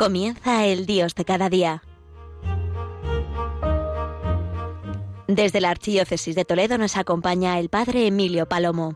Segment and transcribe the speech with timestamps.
[0.00, 1.82] Comienza el Dios de cada día.
[5.28, 8.94] Desde la Archidiócesis de Toledo nos acompaña el Padre Emilio Palomo.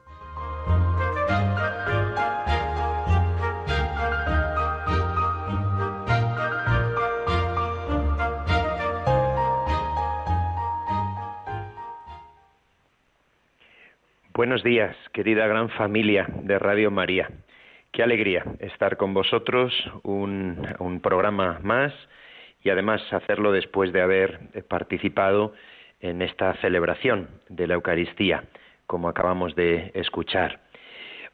[14.32, 17.28] Buenos días, querida gran familia de Radio María.
[17.94, 19.72] Qué alegría estar con vosotros,
[20.02, 21.92] un, programa más
[22.60, 25.54] y además hacerlo después de haber participado
[26.00, 28.42] en esta celebración de la Eucaristía,
[28.88, 30.58] como acabamos de escuchar.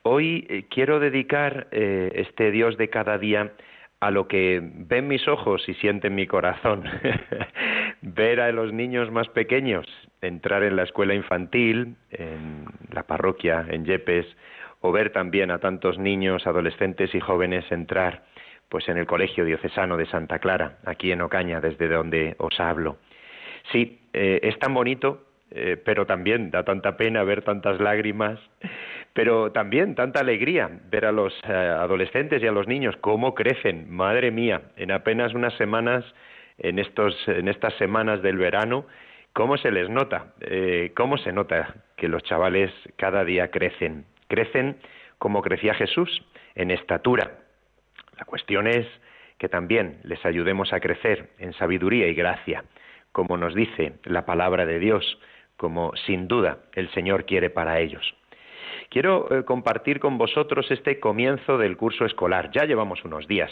[0.03, 3.53] Hoy eh, quiero dedicar eh, este Dios de cada día
[4.01, 6.85] a lo que ven mis ojos y sienten mi corazón.
[8.03, 9.87] Ver a los niños más pequeños
[10.21, 14.27] entrar en la escuela infantil, en la parroquia, en Yepes,
[14.81, 18.23] o ver también a tantos niños, adolescentes y jóvenes entrar
[18.71, 22.99] pues en el Colegio Diocesano de Santa Clara, aquí en Ocaña, desde donde os hablo.
[23.73, 28.39] Sí, eh, es tan bonito, eh, pero también da tanta pena ver tantas lágrimas,
[29.13, 33.91] pero también tanta alegría ver a los eh, adolescentes y a los niños cómo crecen,
[33.91, 36.05] madre mía, en apenas unas semanas,
[36.59, 38.87] en, estos, en estas semanas del verano,
[39.33, 40.35] cómo se les nota,
[40.95, 44.79] cómo se nota que los chavales cada día crecen, crecen
[45.19, 47.41] como crecía Jesús, en estatura.
[48.17, 48.87] La cuestión es
[49.37, 52.65] que también les ayudemos a crecer en sabiduría y gracia,
[53.13, 55.19] como nos dice la palabra de Dios,
[55.57, 58.15] como sin duda el Señor quiere para ellos.
[58.89, 62.51] Quiero eh, compartir con vosotros este comienzo del curso escolar.
[62.53, 63.51] Ya llevamos unos días.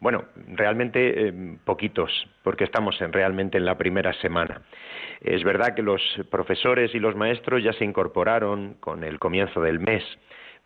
[0.00, 2.10] Bueno, realmente eh, poquitos,
[2.42, 4.62] porque estamos en, realmente en la primera semana.
[5.20, 9.80] Es verdad que los profesores y los maestros ya se incorporaron con el comienzo del
[9.80, 10.02] mes,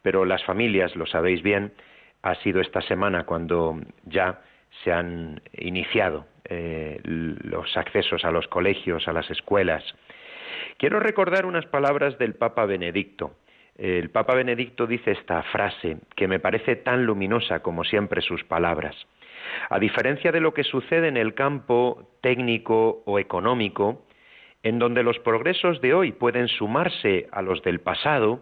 [0.02, 1.72] pero las familias, lo sabéis bien,
[2.22, 4.40] ha sido esta semana cuando ya
[4.82, 9.84] se han iniciado eh, los accesos a los colegios, a las escuelas.
[10.78, 13.36] Quiero recordar unas palabras del Papa Benedicto.
[13.76, 18.96] El Papa Benedicto dice esta frase que me parece tan luminosa como siempre sus palabras.
[19.70, 24.06] A diferencia de lo que sucede en el campo técnico o económico,
[24.62, 28.40] en donde los progresos de hoy pueden sumarse a los del pasado,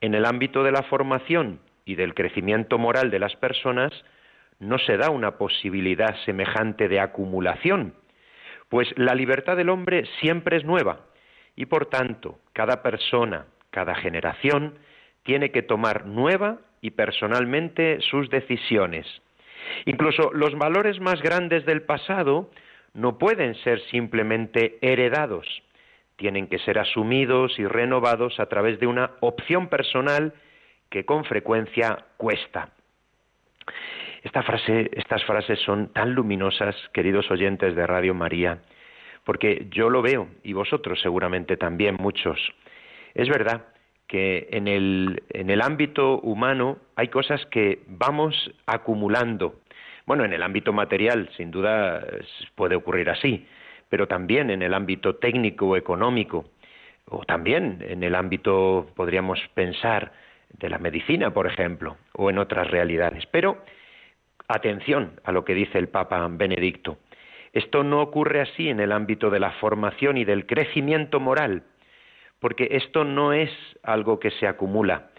[0.00, 3.92] en el ámbito de la formación y del crecimiento moral de las personas,
[4.58, 7.94] no se da una posibilidad semejante de acumulación,
[8.68, 11.06] pues la libertad del hombre siempre es nueva
[11.56, 14.74] y por tanto cada persona, cada generación
[15.22, 19.06] tiene que tomar nueva y personalmente sus decisiones.
[19.84, 22.50] Incluso los valores más grandes del pasado
[22.94, 25.46] no pueden ser simplemente heredados,
[26.16, 30.34] tienen que ser asumidos y renovados a través de una opción personal
[30.90, 32.70] que con frecuencia cuesta.
[34.24, 38.58] Estas frases son tan luminosas, queridos oyentes de Radio María,
[39.24, 42.38] porque yo lo veo y vosotros seguramente también muchos.
[43.14, 43.66] Es verdad
[44.08, 49.60] que en el, en el ámbito humano hay cosas que vamos acumulando.
[50.06, 52.04] Bueno, en el ámbito material, sin duda,
[52.54, 53.46] puede ocurrir así,
[53.88, 56.46] pero también en el ámbito técnico o económico,
[57.10, 60.12] o también en el ámbito, podríamos pensar,
[60.52, 63.26] de la medicina, por ejemplo, o en otras realidades.
[63.26, 63.58] Pero
[64.48, 66.98] atención a lo que dice el Papa Benedicto.
[67.52, 71.64] Esto no ocurre así en el ámbito de la formación y del crecimiento moral,
[72.40, 73.50] porque esto no es
[73.82, 75.10] algo que se acumula.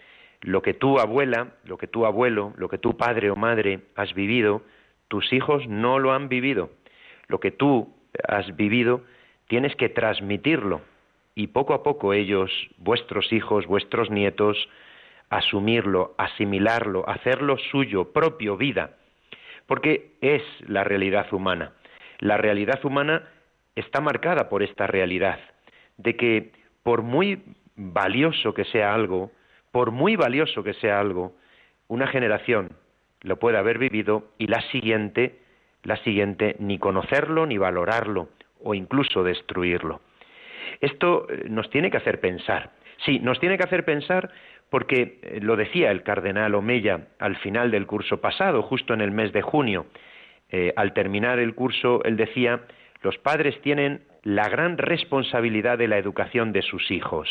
[0.41, 4.13] Lo que tu abuela, lo que tu abuelo, lo que tu padre o madre has
[4.13, 4.62] vivido,
[5.09, 6.69] tus hijos no lo han vivido.
[7.28, 7.94] Lo que tú
[8.28, 9.02] has vivido,
[9.47, 10.81] tienes que transmitirlo
[11.35, 14.69] y poco a poco ellos, vuestros hijos, vuestros nietos,
[15.30, 18.98] asumirlo, asimilarlo, hacerlo suyo, propio, vida,
[19.66, 21.74] porque es la realidad humana.
[22.19, 23.24] La realidad humana
[23.75, 25.39] está marcada por esta realidad,
[25.98, 26.51] de que
[26.89, 27.44] por muy
[27.75, 29.31] valioso que sea algo,
[29.71, 31.36] por muy valioso que sea algo,
[31.88, 32.71] una generación
[33.21, 35.38] lo puede haber vivido y la siguiente,
[35.83, 38.30] la siguiente ni conocerlo ni valorarlo
[38.63, 40.01] o incluso destruirlo.
[40.81, 42.71] Esto eh, nos tiene que hacer pensar.
[43.06, 44.31] Sí, nos tiene que hacer pensar
[44.71, 49.12] porque eh, lo decía el cardenal Omeya al final del curso pasado, justo en el
[49.12, 49.85] mes de junio.
[50.50, 52.62] Eh, al terminar el curso, él decía,
[53.03, 57.28] los padres tienen la gran responsabilidad de la educación de sus hijos.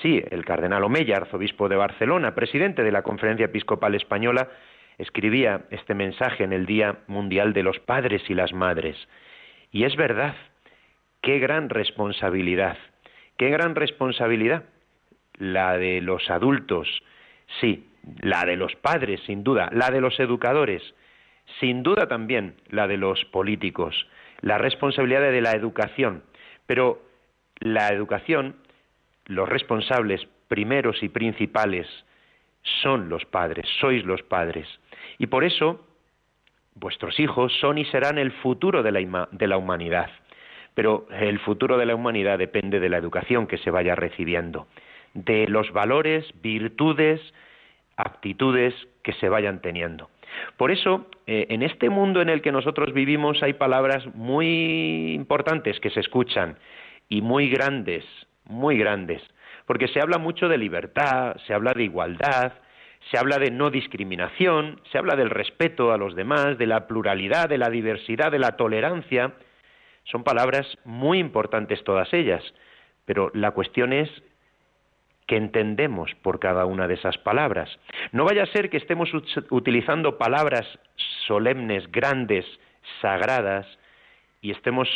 [0.00, 4.48] Sí, el cardenal Omeya, arzobispo de Barcelona, presidente de la Conferencia Episcopal Española,
[4.96, 8.96] escribía este mensaje en el Día Mundial de los Padres y las Madres.
[9.70, 10.34] Y es verdad,
[11.20, 12.78] qué gran responsabilidad,
[13.36, 14.64] qué gran responsabilidad
[15.36, 16.88] la de los adultos,
[17.60, 17.86] sí,
[18.22, 20.82] la de los padres, sin duda, la de los educadores,
[21.60, 24.06] sin duda también la de los políticos,
[24.40, 26.22] la responsabilidad de la educación,
[26.66, 27.02] pero
[27.60, 28.56] la educación,
[29.26, 31.86] los responsables primeros y principales
[32.82, 34.68] son los padres, sois los padres.
[35.18, 35.86] Y por eso
[36.74, 40.10] vuestros hijos son y serán el futuro de la, humanidad.
[40.74, 44.66] Pero el futuro de la humanidad depende de la educación que se vaya recibiendo,
[45.14, 47.20] de los valores, virtudes,
[47.96, 50.10] actitudes que se vayan teniendo.
[50.56, 55.80] Por eso, eh, en este mundo en el que nosotros vivimos hay palabras muy importantes
[55.80, 56.58] que se escuchan
[57.08, 58.04] y muy grandes,
[58.44, 59.22] muy grandes,
[59.66, 62.52] porque se habla mucho de libertad, se habla de igualdad,
[63.10, 67.48] se habla de no discriminación, se habla del respeto a los demás, de la pluralidad,
[67.48, 69.32] de la diversidad, de la tolerancia.
[70.04, 72.42] Son palabras muy importantes todas ellas,
[73.04, 74.10] pero la cuestión es
[75.26, 77.70] que entendemos por cada una de esas palabras.
[78.12, 79.10] No vaya a ser que estemos
[79.50, 80.66] utilizando palabras
[81.26, 82.44] solemnes, grandes,
[83.00, 83.66] sagradas,
[84.40, 84.88] y estemos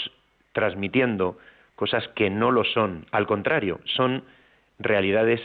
[0.53, 1.39] transmitiendo
[1.75, 3.07] cosas que no lo son.
[3.13, 4.25] Al contrario, son
[4.79, 5.41] realidades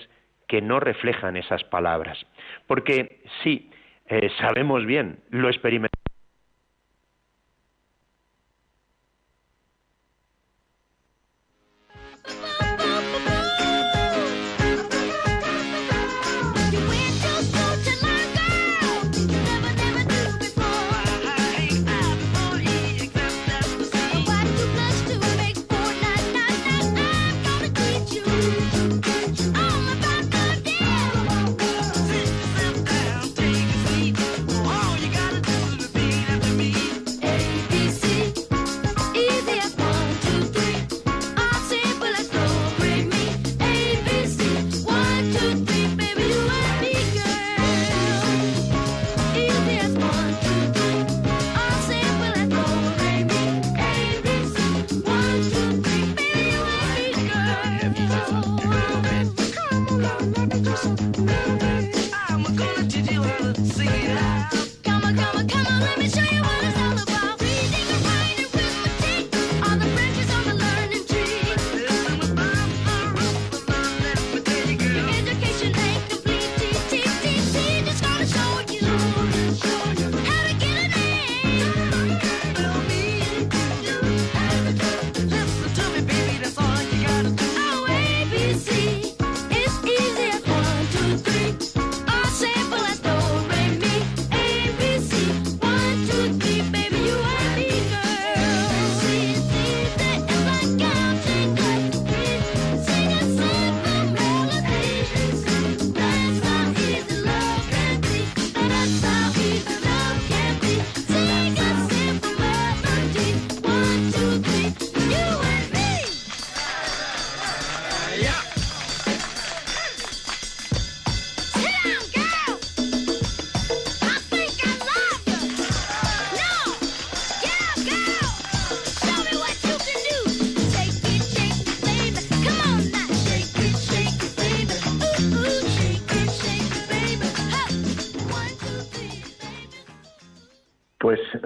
[0.48, 2.26] que no reflejan esas palabras.
[2.68, 3.72] Porque sí,
[4.08, 5.93] eh, sabemos bien, lo experimentamos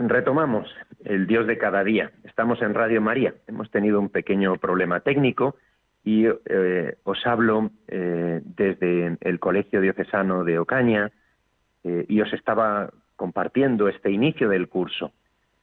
[0.09, 0.67] retomamos
[1.03, 2.11] el Dios de cada día.
[2.23, 3.33] Estamos en Radio María.
[3.47, 5.55] Hemos tenido un pequeño problema técnico
[6.03, 11.11] y eh, os hablo eh, desde el Colegio Diocesano de Ocaña
[11.83, 15.11] eh, y os estaba compartiendo este inicio del curso,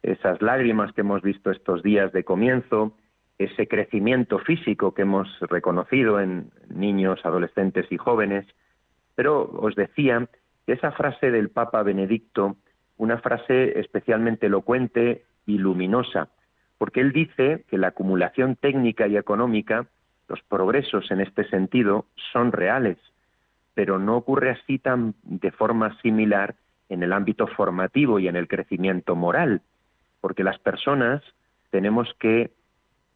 [0.02, 2.96] esas lágrimas que hemos visto estos días de comienzo,
[3.38, 8.46] ese crecimiento físico que hemos reconocido en niños, adolescentes y jóvenes,
[9.14, 10.28] pero os decía
[10.66, 12.56] que esa frase del Papa Benedicto
[12.96, 16.28] una frase especialmente elocuente y luminosa,
[16.78, 19.86] porque él dice que la acumulación técnica y económica,
[20.28, 22.98] los progresos en este sentido, son reales,
[23.74, 26.54] pero no ocurre así tan de forma similar
[26.88, 29.62] en el ámbito formativo y en el crecimiento moral,
[30.20, 31.22] porque las personas
[31.70, 32.52] tenemos que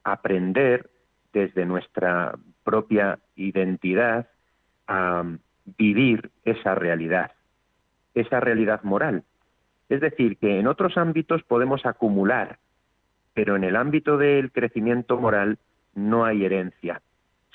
[0.04, 0.90] aprender
[1.32, 4.28] desde nuestra propia identidad
[4.86, 5.22] a
[5.76, 7.32] vivir esa realidad,
[8.14, 9.22] esa realidad moral.
[9.88, 12.58] Es decir, que en otros ámbitos podemos acumular,
[13.34, 15.58] pero en el ámbito del crecimiento moral
[15.94, 17.00] no hay herencia,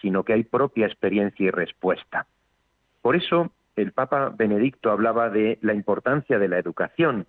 [0.02, 2.26] sino que hay propia experiencia y respuesta.
[3.02, 7.26] Por eso el Papa Benedicto hablaba de la importancia de la educación.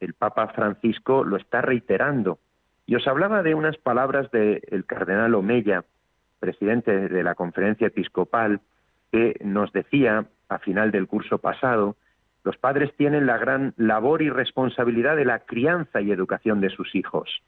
[0.00, 2.38] El Papa Francisco lo está reiterando.
[2.86, 5.84] Y os hablaba de unas palabras del cardenal Omeya,
[6.40, 8.60] presidente de la conferencia episcopal,
[9.12, 11.96] que nos decía a final del curso pasado
[12.44, 16.94] Los padres tienen la gran labor y responsabilidad de la crianza y educación de sus
[16.94, 17.42] hijos.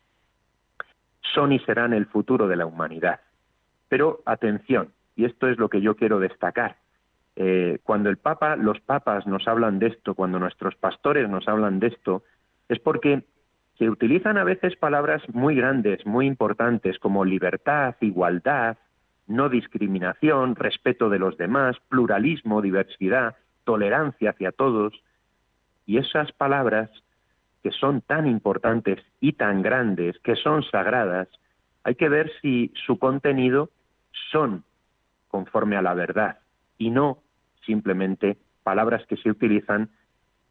[1.34, 3.20] Son y serán el futuro de la humanidad.
[3.88, 6.76] Pero atención, y esto es lo que yo quiero destacar.
[7.36, 11.80] Eh, cuando el Papa, los papas nos hablan de esto, cuando nuestros pastores nos hablan
[11.80, 12.22] de esto,
[12.68, 13.24] es porque
[13.78, 18.78] se utilizan a veces palabras muy grandes, muy importantes, como libertad, igualdad,
[19.26, 24.94] no discriminación, respeto de los demás, pluralismo, diversidad, tolerancia hacia todos.
[25.86, 26.90] Y esas palabras,
[27.62, 31.28] que son tan importantes y tan grandes, que son sagradas,
[31.82, 33.70] hay que ver si su contenido
[34.30, 34.64] son
[35.28, 36.38] conforme a la verdad
[36.78, 37.18] y no
[37.66, 39.90] simplemente palabras que se utilizan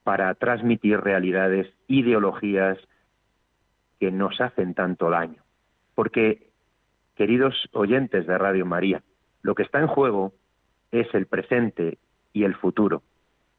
[0.03, 2.77] para transmitir realidades, ideologías
[3.99, 5.41] que nos hacen tanto daño.
[5.95, 6.49] Porque,
[7.15, 9.01] queridos oyentes de Radio María,
[9.41, 10.33] lo que está en juego
[10.91, 11.97] es el presente
[12.33, 13.03] y el futuro.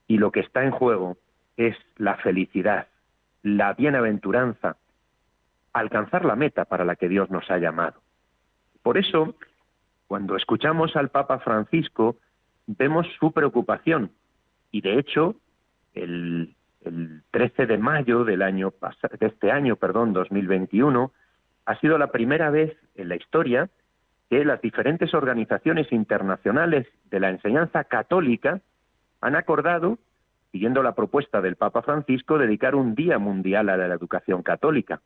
[0.07, 1.16] Y lo que está en juego
[1.57, 2.88] es la felicidad,
[3.43, 4.76] la bienaventuranza,
[5.73, 8.00] alcanzar la meta para la que Dios nos ha llamado.
[8.83, 9.35] Por eso,
[10.07, 12.16] cuando escuchamos al Papa Francisco,
[12.66, 14.11] vemos su preocupación.
[14.71, 15.37] Y de hecho,
[15.95, 16.54] el,
[17.31, 18.75] 13 de mayo del año
[19.19, 21.12] de este año, perdón, 2021,
[21.64, 23.71] ha sido la primera vez en la historia
[24.31, 28.61] que las diferentes organizaciones internacionales de la enseñanza católica
[29.21, 29.99] han acordado,
[30.52, 35.00] siguiendo la propuesta del Papa Francisco, dedicar un día mundial a la educación católica.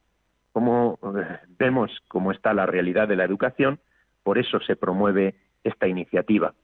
[0.52, 3.80] Como eh, vemos cómo está la realidad de la educación,
[4.22, 5.34] por eso se promueve
[5.64, 6.54] esta iniciativa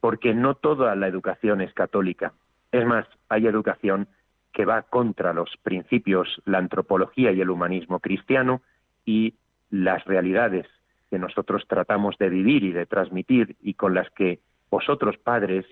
[0.00, 2.32] porque no toda la educación es católica.
[2.72, 4.08] Es más, hay educación
[4.52, 8.62] que va contra los principios, la antropología y el humanismo cristiano
[9.04, 9.34] y
[9.70, 10.66] las realidades
[11.10, 15.64] que nosotros tratamos de vivir y de transmitir y con las que vosotros padres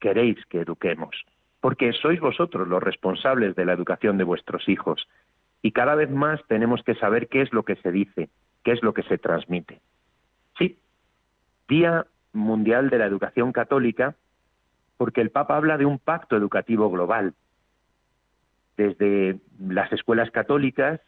[0.00, 1.16] queréis que eduquemos,
[1.60, 5.06] porque sois vosotros los responsables de la educación de vuestros hijos
[5.62, 8.28] y cada vez más tenemos que saber qué es lo que se dice,
[8.62, 9.80] qué es lo que se transmite.
[10.58, 10.78] Sí,
[11.68, 14.14] día Mundial de la Educación Católica,
[14.96, 17.34] porque el Papa habla de un pacto educativo global.
[18.76, 21.00] Desde las escuelas católicas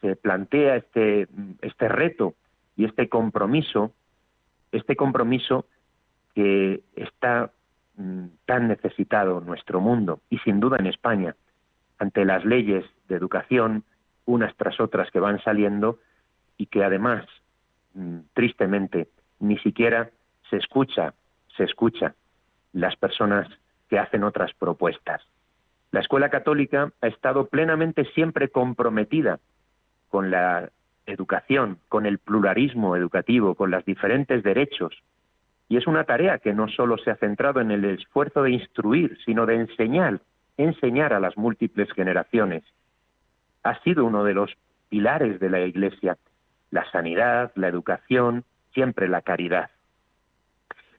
[0.00, 1.28] se plantea este,
[1.60, 2.34] este reto
[2.76, 3.92] y este compromiso,
[4.72, 5.66] este compromiso
[6.34, 7.52] que está
[7.96, 11.36] mm, tan necesitado nuestro mundo y sin duda en España,
[11.98, 13.84] ante las leyes de educación,
[14.24, 15.98] unas tras otras que van saliendo
[16.56, 17.26] y que además,
[17.94, 19.08] mm, tristemente,
[19.38, 20.10] ni siquiera
[20.48, 21.14] se escucha,
[21.56, 22.14] se escucha
[22.72, 23.48] las personas
[23.88, 25.22] que hacen otras propuestas.
[25.90, 29.40] La escuela católica ha estado plenamente siempre comprometida
[30.10, 30.70] con la
[31.06, 35.02] educación, con el pluralismo educativo, con los diferentes derechos.
[35.68, 39.16] Y es una tarea que no solo se ha centrado en el esfuerzo de instruir,
[39.24, 40.20] sino de enseñar,
[40.56, 42.64] enseñar a las múltiples generaciones.
[43.62, 44.50] Ha sido uno de los
[44.88, 46.18] pilares de la Iglesia,
[46.70, 49.70] la sanidad, la educación, siempre la caridad.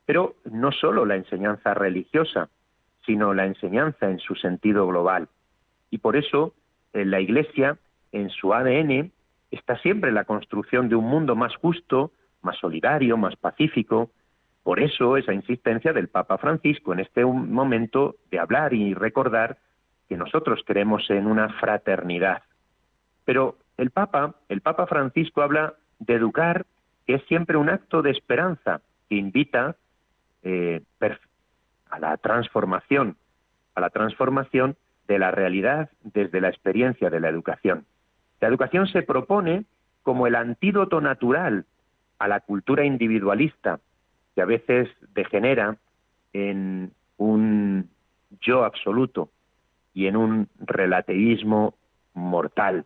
[0.06, 2.50] Pero no solo la enseñanza religiosa,
[3.06, 5.28] sino la enseñanza en su sentido global.
[5.90, 6.54] Y por eso
[6.94, 7.78] en la Iglesia,
[8.12, 9.12] en su ADN,
[9.52, 14.12] está siempre la construcción de un mundo más justo, más solidario, más pacífico.
[14.64, 19.58] Por eso esa insistencia del Papa Francisco en este momento de hablar y recordar
[20.08, 22.44] que nosotros creemos en una fraternidad.
[23.26, 26.66] Pero el Papa, el Papa Francisco habla de educar,
[27.06, 29.76] que es siempre un acto de esperanza, que invita
[30.44, 30.82] eh,
[31.90, 33.18] a la transformación,
[33.76, 34.76] a la transformación
[35.08, 37.86] de la realidad desde la experiencia de la educación.
[38.42, 39.66] La educación se propone
[40.04, 41.66] como el antídoto natural
[42.20, 43.80] a la cultura individualista
[44.36, 45.78] que a veces degenera
[46.34, 47.90] en un
[48.42, 49.30] yo absoluto
[49.94, 51.76] y en un relativismo
[52.14, 52.86] mortal.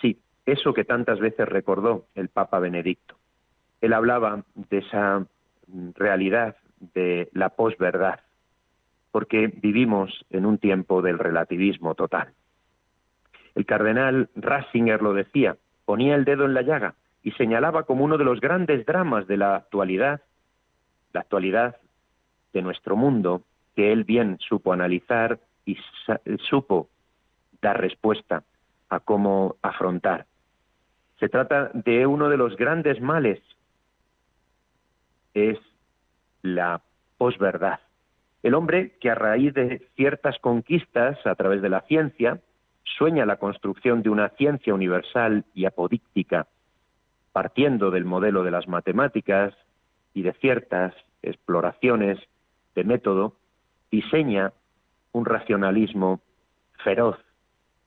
[0.00, 3.16] Sí, eso que tantas veces recordó el Papa Benedicto.
[3.80, 5.26] Él hablaba de esa
[5.94, 6.56] realidad
[6.94, 8.20] de la posverdad,
[9.10, 12.32] porque vivimos en un tiempo del relativismo total.
[13.54, 18.18] El cardenal Ratzinger lo decía, ponía el dedo en la llaga y señalaba como uno
[18.18, 20.22] de los grandes dramas de la actualidad,
[21.12, 21.76] la actualidad
[22.52, 23.42] de nuestro mundo,
[23.76, 25.76] que él bien supo analizar y
[26.48, 26.88] supo
[27.60, 28.42] dar respuesta
[28.88, 30.26] a cómo afrontar.
[31.18, 33.40] Se trata de uno de los grandes males
[35.34, 35.58] es
[36.42, 36.82] la
[37.18, 37.80] posverdad.
[38.42, 42.40] El hombre que a raíz de ciertas conquistas a través de la ciencia
[42.84, 46.46] sueña la construcción de una ciencia universal y apodíctica,
[47.32, 49.54] partiendo del modelo de las matemáticas
[50.14, 52.18] y de ciertas exploraciones
[52.74, 53.36] de método,
[53.90, 54.52] diseña
[55.12, 56.20] un racionalismo
[56.82, 57.18] feroz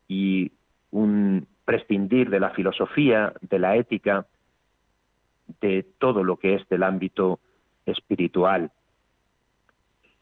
[0.07, 0.51] y
[0.91, 4.27] un prescindir de la filosofía, de la ética,
[5.61, 7.39] de todo lo que es del ámbito
[7.85, 8.71] espiritual.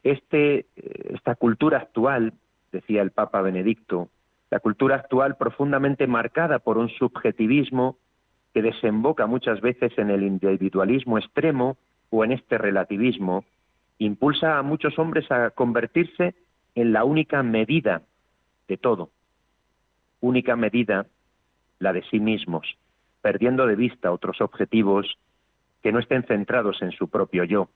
[0.04, 2.34] Este, esta cultura actual,
[2.72, 4.10] decía el Papa Benedicto,
[4.51, 7.98] la cultura actual profundamente marcada por un subjetivismo
[8.53, 11.77] que desemboca muchas veces en el individualismo extremo
[12.10, 13.46] o en este relativismo,
[13.98, 16.36] impulsa a muchos hombres a convertirse
[16.75, 18.01] en la única medida
[18.67, 19.10] de todo,
[20.20, 21.08] única medida
[21.79, 22.77] la de sí mismos,
[23.22, 25.17] perdiendo de vista otros objetivos
[25.81, 27.70] que no estén centrados en su propio yo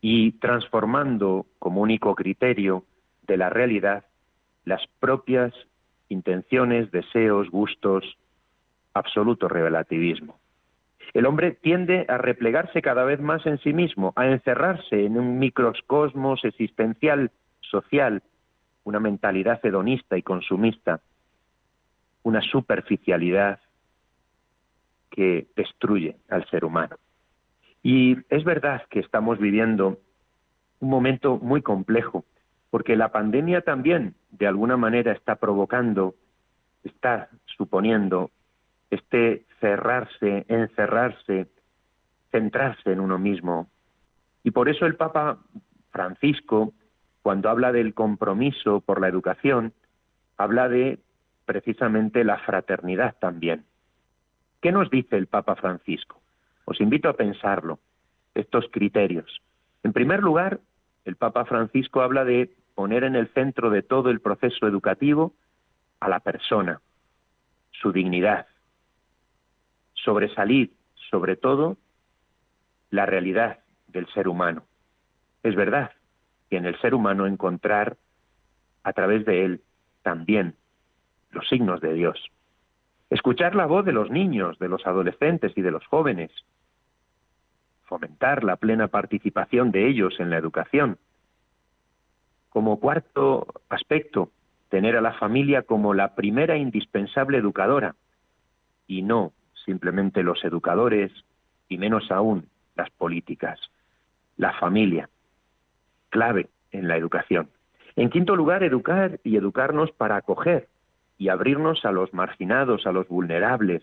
[0.00, 2.84] y transformando como único criterio
[3.26, 4.06] de la realidad
[4.64, 5.52] las propias
[6.10, 8.18] intenciones, deseos, gustos,
[8.92, 10.38] absoluto relativismo.
[11.14, 15.38] El hombre tiende a replegarse cada vez más en sí mismo, a encerrarse en un
[15.38, 18.22] microcosmos existencial, social,
[18.84, 21.00] una mentalidad hedonista y consumista,
[22.22, 23.60] una superficialidad
[25.10, 26.96] que destruye al ser humano.
[27.82, 29.98] Y es verdad que estamos viviendo
[30.80, 32.24] un momento muy complejo,
[32.70, 36.14] porque la pandemia también, de alguna manera, está provocando,
[36.84, 38.30] está suponiendo
[38.90, 41.48] este cerrarse, encerrarse,
[42.30, 43.68] centrarse en uno mismo.
[44.42, 45.38] Y por eso el Papa
[45.90, 46.72] Francisco,
[47.22, 49.72] cuando habla del compromiso por la educación,
[50.36, 50.98] habla de
[51.44, 53.64] precisamente la fraternidad también.
[54.62, 56.20] ¿Qué nos dice el Papa Francisco?
[56.64, 57.80] Os invito a pensarlo,
[58.34, 59.40] estos criterios.
[59.82, 60.60] En primer lugar,
[61.04, 65.34] el Papa Francisco habla de poner en el centro de todo el proceso educativo
[66.00, 66.80] a la persona,
[67.72, 68.46] su dignidad,
[69.92, 70.72] sobresalir
[71.10, 71.76] sobre todo
[72.88, 74.64] la realidad del ser humano.
[75.42, 75.90] Es verdad
[76.48, 77.98] que en el ser humano encontrar
[78.82, 79.60] a través de él
[80.00, 80.54] también
[81.32, 82.30] los signos de Dios.
[83.10, 86.30] Escuchar la voz de los niños, de los adolescentes y de los jóvenes.
[87.84, 90.96] Fomentar la plena participación de ellos en la educación.
[92.50, 94.30] Como cuarto aspecto,
[94.68, 97.94] tener a la familia como la primera indispensable educadora
[98.86, 99.32] y no
[99.64, 101.12] simplemente los educadores
[101.68, 103.58] y menos aún las políticas.
[104.36, 105.08] La familia,
[106.08, 107.50] clave en la educación.
[107.96, 110.68] En quinto lugar, educar y educarnos para acoger
[111.18, 113.82] y abrirnos a los marginados, a los vulnerables.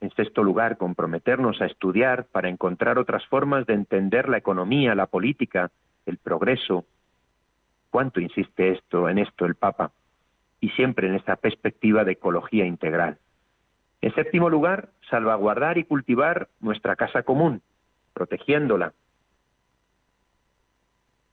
[0.00, 5.06] En sexto lugar, comprometernos a estudiar para encontrar otras formas de entender la economía, la
[5.06, 5.70] política,
[6.06, 6.84] el progreso.
[7.92, 9.92] ¿Cuánto insiste esto en esto el Papa?
[10.60, 13.18] Y siempre en esta perspectiva de ecología integral.
[14.00, 17.60] En séptimo lugar, salvaguardar y cultivar nuestra casa común,
[18.14, 18.94] protegiéndola,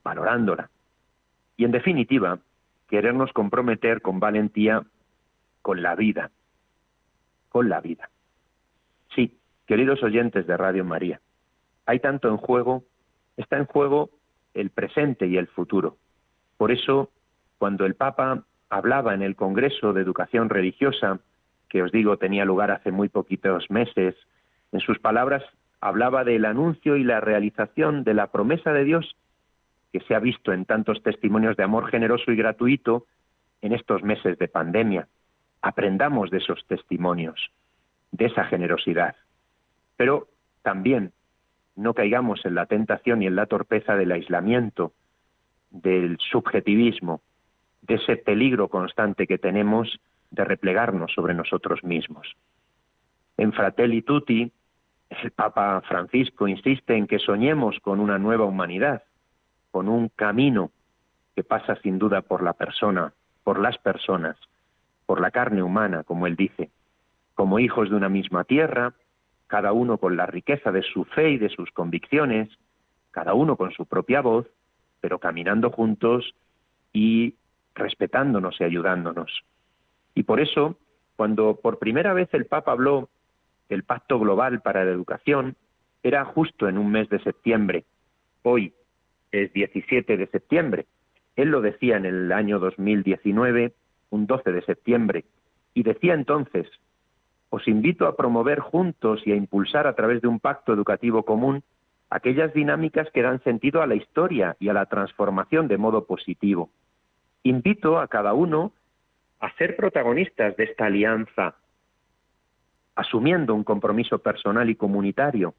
[0.04, 0.70] valorándola.
[1.56, 2.40] Y en definitiva,
[2.90, 4.84] querernos comprometer con valentía
[5.62, 6.30] con la vida,
[7.48, 8.10] con la vida.
[9.16, 9.34] Sí,
[9.66, 11.22] queridos oyentes de Radio María,
[11.86, 12.84] hay tanto en juego,
[13.38, 14.10] está en juego
[14.54, 15.96] el presente y el futuro.
[16.60, 17.10] Por eso,
[17.58, 21.20] cuando el Papa hablaba en el Congreso de Educación Religiosa
[21.70, 24.14] que os digo tenía lugar hace muy poquitos meses,
[24.74, 25.42] en sus palabras
[25.80, 29.16] hablaba del anuncio y la realización de la promesa de Dios
[29.94, 33.06] que se ha visto en tantos testimonios de amor generoso y gratuito
[33.62, 35.08] en estos meses de pandemia.
[35.62, 37.52] Aprendamos de esos testimonios,
[38.12, 39.16] de esa generosidad.
[39.96, 40.28] Pero
[40.62, 41.14] también
[41.78, 44.92] no caigamos en la tentación y en la torpeza del aislamiento,
[45.70, 47.22] del subjetivismo,
[47.82, 50.00] de ese peligro constante que tenemos
[50.32, 52.36] de replegarnos sobre nosotros mismos.
[53.38, 54.52] En Fratelli Tutti,
[55.10, 59.04] el Papa Francisco insiste en que soñemos con una nueva humanidad,
[59.72, 60.72] con un camino
[61.36, 64.38] que pasa sin duda por la persona, por las personas,
[65.06, 66.70] por la carne humana, como él dice,
[67.34, 68.94] como hijos de una misma tierra,
[69.48, 72.50] cada uno con la riqueza de su fe y de sus convicciones,
[73.12, 74.46] cada uno con su propia voz,
[75.02, 76.34] pero caminando juntos
[76.94, 77.36] y
[77.76, 79.44] respetándonos y ayudándonos.
[80.16, 80.78] Y por eso,
[81.16, 83.10] cuando por primera vez el Papa habló
[83.70, 85.56] del Pacto Global para la Educación,
[86.04, 87.86] era justo en un mes de septiembre.
[88.44, 88.74] Hoy
[89.32, 90.86] es 17 de septiembre.
[91.36, 93.74] Él lo decía en el año 2019,
[94.10, 95.26] un 12 de septiembre,
[95.74, 96.68] y decía entonces,
[97.50, 101.64] os invito a promover juntos y a impulsar a través de un pacto educativo común
[102.10, 106.70] aquellas dinámicas que dan sentido a la historia y a la transformación de modo positivo.
[107.44, 108.74] Invito a cada uno
[109.40, 111.56] a ser protagonistas de esta alianza,
[112.96, 115.54] asumiendo un compromiso personal y comunitario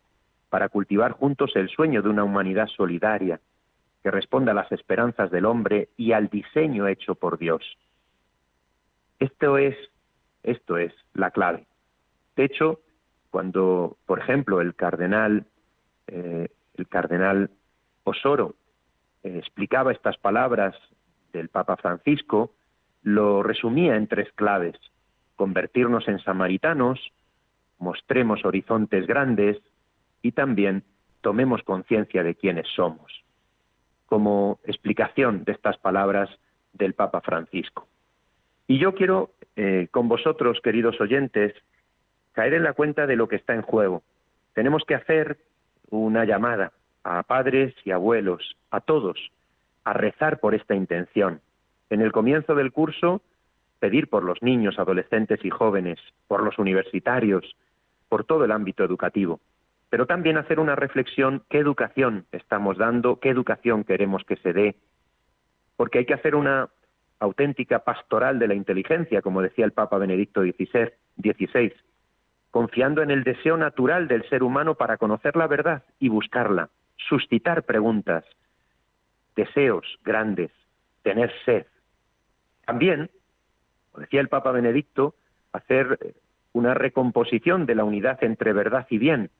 [0.50, 3.40] para cultivar juntos el sueño de una humanidad solidaria,
[4.02, 7.62] que responda a las esperanzas del hombre y al diseño hecho por Dios.
[9.18, 9.76] Esto es,
[10.42, 11.66] esto es la clave.
[12.36, 12.80] De hecho,
[13.30, 15.46] cuando, por ejemplo, el cardenal,
[16.10, 17.50] eh, el cardenal
[18.04, 18.54] Osoro
[19.22, 20.74] eh, explicaba estas palabras
[21.32, 22.52] del Papa Francisco,
[23.02, 24.76] lo resumía en tres claves:
[25.36, 27.00] convertirnos en samaritanos,
[27.78, 29.58] mostremos horizontes grandes
[30.22, 30.82] y también
[31.20, 33.24] tomemos conciencia de quiénes somos,
[34.06, 36.30] como explicación de estas palabras
[36.72, 37.86] del Papa Francisco.
[38.66, 41.54] Y yo quiero, eh, con vosotros, queridos oyentes,
[42.32, 44.02] caer en la cuenta de lo que está en juego.
[44.54, 45.38] Tenemos que hacer
[45.90, 46.72] una llamada
[47.04, 49.18] a padres y abuelos, a todos,
[49.84, 51.40] a rezar por esta intención.
[51.88, 53.22] En el comienzo del curso,
[53.78, 55.98] pedir por los niños, adolescentes y jóvenes,
[56.28, 57.56] por los universitarios,
[58.08, 59.40] por todo el ámbito educativo,
[59.88, 64.76] pero también hacer una reflexión, qué educación estamos dando, qué educación queremos que se dé,
[65.76, 66.68] porque hay que hacer una
[67.18, 71.72] auténtica pastoral de la inteligencia, como decía el Papa Benedicto XVI,
[72.50, 77.64] confiando en el deseo natural del ser humano para conocer la verdad y buscarla, suscitar
[77.64, 78.24] preguntas,
[79.36, 80.50] deseos grandes,
[81.02, 81.66] tener sed.
[82.66, 83.10] También,
[83.90, 85.14] como decía el Papa Benedicto,
[85.52, 86.14] hacer eh,
[86.52, 89.30] una recomposición de la unidad entre verdad y bien,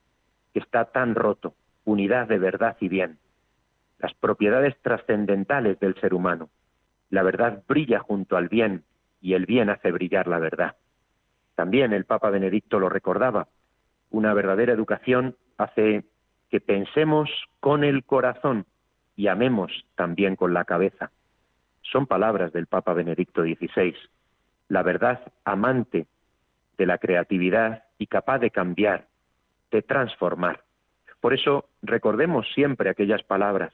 [0.53, 3.19] que está tan roto, unidad de verdad y bien,
[3.99, 6.49] las propiedades trascendentales del ser humano.
[7.09, 8.83] La verdad brilla junto al bien
[9.21, 10.75] y el bien hace brillar la verdad.
[11.61, 13.47] También el Papa Benedicto lo recordaba,
[14.09, 16.05] una verdadera educación hace
[16.49, 18.65] que pensemos con el corazón
[19.15, 21.11] y amemos también con la cabeza.
[21.83, 23.93] Son palabras del Papa Benedicto XVI.
[24.69, 26.07] La verdad amante
[26.79, 29.05] de la creatividad y capaz de cambiar,
[29.69, 30.63] de transformar.
[31.19, 33.71] Por eso recordemos siempre aquellas palabras.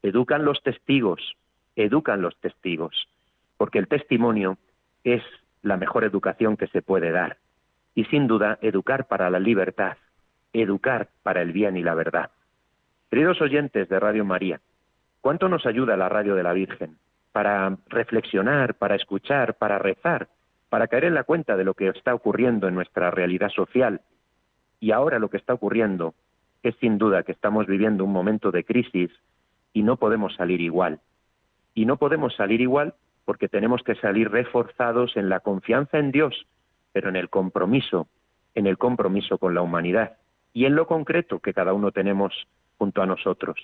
[0.00, 1.34] Educan los testigos,
[1.74, 3.08] educan los testigos,
[3.56, 4.58] porque el testimonio
[5.02, 5.24] es
[5.62, 7.38] la mejor educación que se puede dar.
[7.94, 9.96] Y sin duda, educar para la libertad,
[10.52, 12.30] educar para el bien y la verdad.
[13.10, 14.60] Queridos oyentes de Radio María,
[15.20, 16.98] ¿cuánto nos ayuda la radio de la Virgen
[17.32, 20.28] para reflexionar, para escuchar, para rezar,
[20.68, 24.00] para caer en la cuenta de lo que está ocurriendo en nuestra realidad social?
[24.80, 26.14] Y ahora lo que está ocurriendo
[26.62, 29.10] es sin duda que estamos viviendo un momento de crisis
[29.72, 31.00] y no podemos salir igual.
[31.74, 32.94] Y no podemos salir igual
[33.26, 36.46] porque tenemos que salir reforzados en la confianza en Dios,
[36.92, 38.08] pero en el compromiso,
[38.54, 40.16] en el compromiso con la humanidad
[40.54, 42.32] y en lo concreto que cada uno tenemos
[42.78, 43.58] junto a nosotros.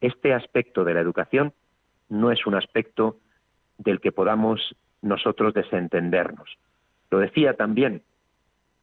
[0.00, 1.52] Este aspecto de la educación
[2.08, 3.18] no es un aspecto
[3.76, 6.48] del que podamos nosotros desentendernos.
[7.10, 8.02] Lo decía también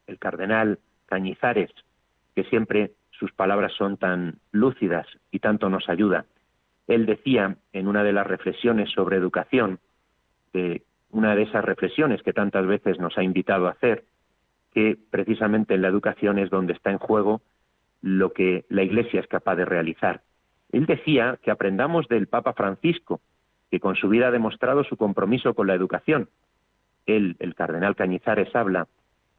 [0.07, 1.71] el cardenal Cañizares,
[2.35, 6.25] que siempre sus palabras son tan lúcidas y tanto nos ayuda.
[6.87, 9.79] Él decía en una de las reflexiones sobre educación,
[10.55, 14.05] de una de esas reflexiones que tantas veces nos ha invitado a hacer,
[14.73, 17.41] que precisamente en la educación es donde está en juego
[18.01, 20.21] lo que la Iglesia es capaz de realizar.
[20.71, 23.21] Él decía que aprendamos del Papa Francisco,
[23.69, 26.29] que con su vida ha demostrado su compromiso con la educación.
[27.05, 28.87] Él, el cardenal Cañizares, habla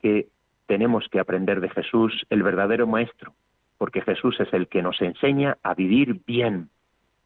[0.01, 0.29] que
[0.67, 3.35] tenemos que aprender de Jesús, el verdadero Maestro,
[3.79, 6.71] porque Jesús es el que nos enseña a vivir bien,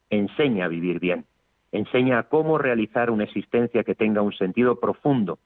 [0.09, 1.25] enseña a vivir bien,
[1.71, 5.39] enseña cómo realizar una existencia que tenga un sentido profundo,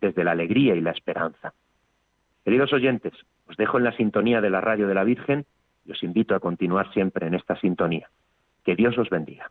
[0.00, 1.54] desde la alegría y la esperanza.
[2.44, 3.12] Queridos oyentes,
[3.46, 5.46] os dejo en la sintonía de la radio de la Virgen
[5.84, 8.08] y os invito a continuar siempre en esta sintonía.
[8.64, 9.50] Que Dios os bendiga.